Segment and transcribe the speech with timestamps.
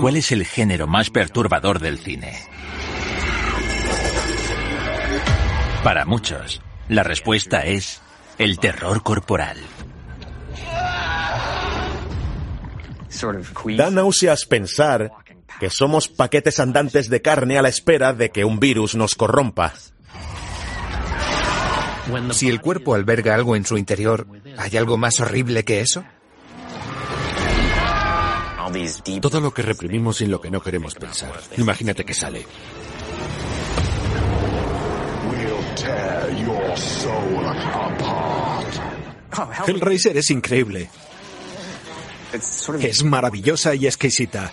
[0.00, 2.36] ¿Cuál es el género más perturbador del cine?
[5.84, 8.02] Para muchos, la respuesta es
[8.38, 9.58] el terror corporal.
[13.76, 15.12] Da náuseas pensar
[15.60, 19.74] que somos paquetes andantes de carne a la espera de que un virus nos corrompa.
[22.32, 24.26] Si el cuerpo alberga algo en su interior,
[24.58, 26.04] ¿hay algo más horrible que eso?
[29.20, 31.40] Todo lo que reprimimos y lo que no queremos pensar.
[31.56, 32.46] Imagínate que sale.
[39.66, 40.90] Hellraiser es increíble.
[42.80, 44.52] Es maravillosa y exquisita.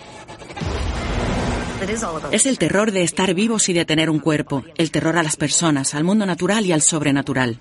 [2.31, 5.35] Es el terror de estar vivos y de tener un cuerpo, el terror a las
[5.35, 7.59] personas, al mundo natural y al sobrenatural.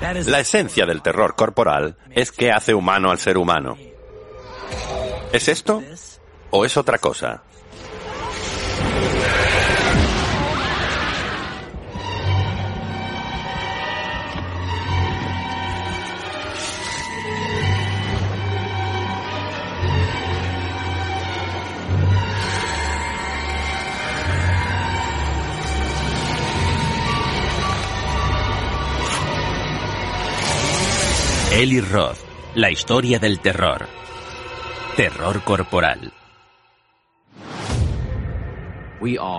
[0.00, 3.76] La esencia del terror corporal es que hace humano al ser humano.
[5.32, 5.82] ¿Es esto
[6.50, 7.42] o es otra cosa?
[31.58, 32.18] Eli Roth,
[32.54, 33.88] la historia del terror.
[34.94, 36.12] Terror corporal.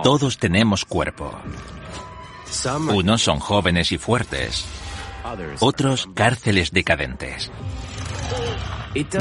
[0.02, 1.34] Todos tenemos cuerpo.
[2.92, 4.66] Unos son jóvenes y fuertes,
[5.60, 7.50] otros cárceles decadentes.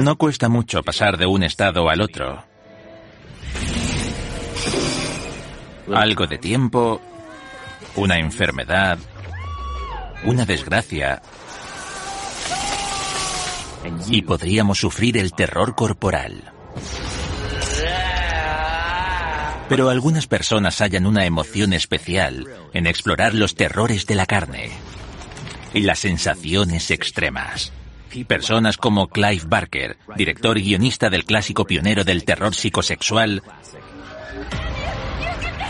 [0.02, 2.44] No cuesta mucho pasar de un estado al otro.
[5.96, 7.00] Algo de tiempo,
[7.96, 9.00] una enfermedad,
[10.26, 11.22] una desgracia,
[14.10, 16.52] y podríamos sufrir el terror corporal.
[19.70, 24.72] Pero algunas personas hallan una emoción especial en explorar los terrores de la carne
[25.74, 27.72] y las sensaciones extremas.
[28.28, 33.44] Personas como Clive Barker, director y guionista del clásico pionero del terror psicosexual,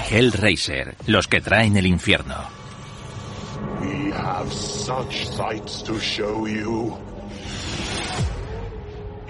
[0.09, 2.37] Hellraiser, los que traen el infierno.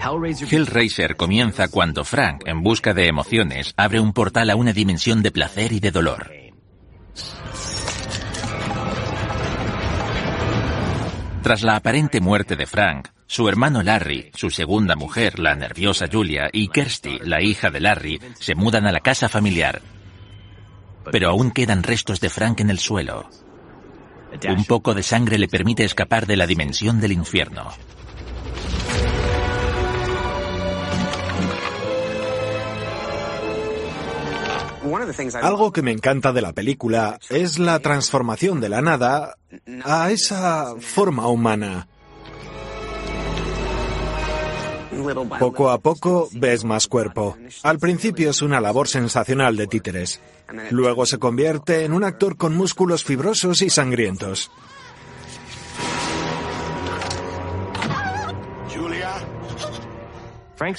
[0.02, 5.30] Hellraiser comienza cuando Frank, en busca de emociones, abre un portal a una dimensión de
[5.30, 6.32] placer y de dolor.
[11.42, 16.48] Tras la aparente muerte de Frank, su hermano Larry, su segunda mujer, la nerviosa Julia,
[16.52, 19.82] y Kirsty, la hija de Larry, se mudan a la casa familiar.
[21.12, 23.28] Pero aún quedan restos de Frank en el suelo.
[24.48, 27.70] Un poco de sangre le permite escapar de la dimensión del infierno.
[35.42, 39.36] Algo que me encanta de la película es la transformación de la nada
[39.84, 41.88] a esa forma humana.
[45.38, 47.36] Poco a poco ves más cuerpo.
[47.62, 50.20] Al principio es una labor sensacional de títeres.
[50.70, 54.50] Luego se convierte en un actor con músculos fibrosos y sangrientos.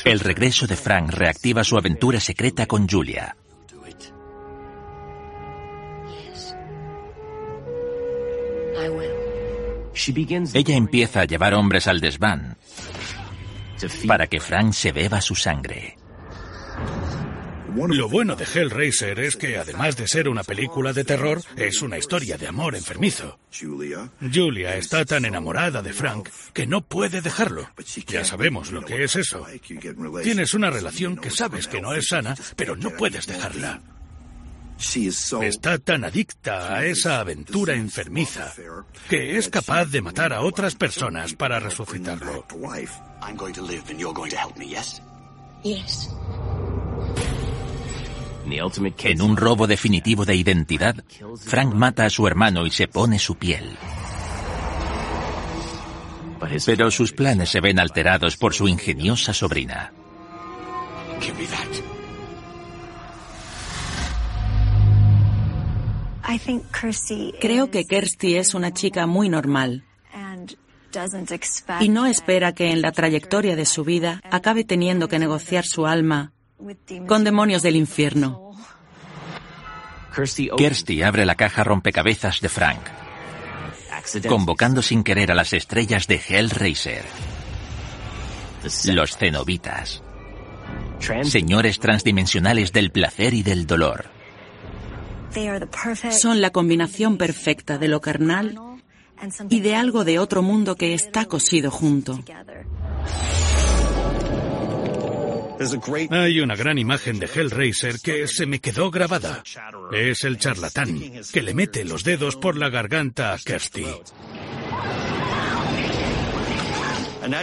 [0.05, 3.35] El regreso de Frank reactiva su aventura secreta con Julia.
[10.53, 12.57] Ella empieza a llevar hombres al desván
[14.07, 15.97] para que Frank se beba su sangre.
[17.73, 21.97] Lo bueno de Hellraiser es que, además de ser una película de terror, es una
[21.97, 23.39] historia de amor enfermizo.
[24.33, 27.69] Julia está tan enamorada de Frank que no puede dejarlo.
[28.07, 29.45] Ya sabemos lo que es eso.
[30.21, 33.81] Tienes una relación que sabes que no es sana, pero no puedes dejarla.
[35.43, 38.51] Está tan adicta a esa aventura enfermiza
[39.09, 42.45] que es capaz de matar a otras personas para resucitarlo.
[49.03, 50.95] En un robo definitivo de identidad,
[51.37, 53.77] Frank mata a su hermano y se pone su piel.
[56.65, 59.93] Pero sus planes se ven alterados por su ingeniosa sobrina.
[67.39, 69.83] Creo que Kirsty es una chica muy normal
[71.79, 75.85] y no espera que en la trayectoria de su vida acabe teniendo que negociar su
[75.85, 76.33] alma
[77.07, 78.51] con demonios del infierno.
[80.57, 82.81] Kirsty abre la caja rompecabezas de Frank.
[84.27, 87.05] convocando sin querer a las estrellas de Hellraiser.
[88.85, 90.03] Los cenobitas.
[91.23, 94.20] Señores transdimensionales del placer y del dolor.
[96.11, 98.59] Son la combinación perfecta de lo carnal
[99.49, 102.19] y de algo de otro mundo que está cosido junto.
[106.09, 109.43] Hay una gran imagen de Hellraiser que se me quedó grabada.
[109.91, 113.85] Es el charlatán que le mete los dedos por la garganta a Kirsty.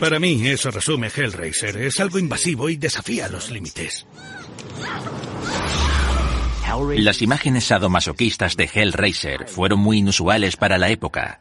[0.01, 1.77] Para mí eso resume Hellraiser.
[1.77, 4.05] Es algo invasivo y desafía los límites.
[6.97, 11.39] Las imágenes sadomasoquistas de Hellraiser fueron muy inusuales para la época.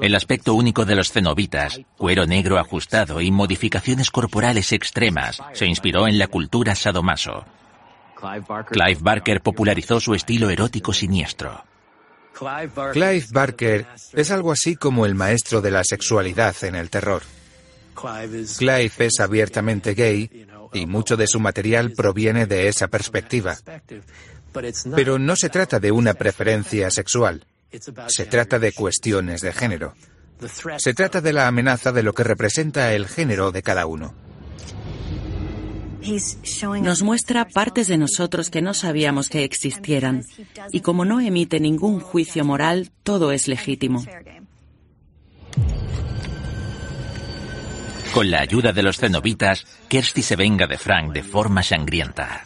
[0.00, 6.06] El aspecto único de los cenobitas, cuero negro ajustado y modificaciones corporales extremas, se inspiró
[6.06, 7.44] en la cultura sadomaso.
[8.70, 11.64] Clive Barker popularizó su estilo erótico siniestro.
[12.92, 17.22] Clive Barker es algo así como el maestro de la sexualidad en el terror.
[17.94, 23.56] Clive es abiertamente gay y mucho de su material proviene de esa perspectiva.
[24.94, 27.44] Pero no se trata de una preferencia sexual.
[28.08, 29.94] Se trata de cuestiones de género.
[30.78, 34.14] Se trata de la amenaza de lo que representa el género de cada uno.
[36.82, 40.24] Nos muestra partes de nosotros que no sabíamos que existieran.
[40.72, 44.04] Y como no emite ningún juicio moral, todo es legítimo.
[48.14, 52.44] Con la ayuda de los cenobitas, Kirsty se venga de Frank de forma sangrienta.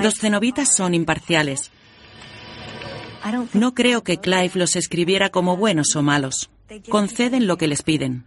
[0.00, 1.70] Los cenobitas son imparciales.
[3.52, 6.50] No creo que Clive los escribiera como buenos o malos.
[6.88, 8.24] Conceden lo que les piden.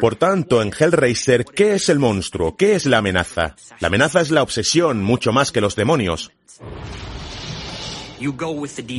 [0.00, 2.56] Por tanto, en Hellraiser, ¿qué es el monstruo?
[2.56, 3.56] ¿Qué es la amenaza?
[3.78, 6.32] La amenaza es la obsesión, mucho más que los demonios.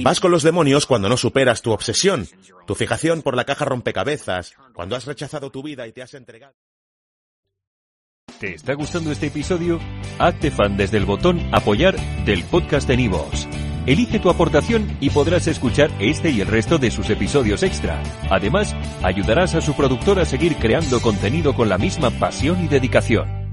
[0.04, 2.28] Vas con los demonios cuando no superas tu obsesión,
[2.66, 6.56] tu fijación por la caja rompecabezas, cuando has rechazado tu vida y te has entregado.
[8.40, 9.80] ¿Te está gustando este episodio?
[10.20, 11.96] Hazte fan desde el botón Apoyar
[12.26, 13.48] del podcast de Nivos.
[13.86, 18.02] Elige tu aportación y podrás escuchar este y el resto de sus episodios extra.
[18.30, 23.44] Además, ayudarás a su productor a seguir creando contenido con la misma pasión y dedicación.